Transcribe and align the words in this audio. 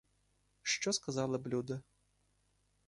Що 0.61 0.93
сказали 0.93 1.37
б 1.37 1.47
люди? 1.47 1.81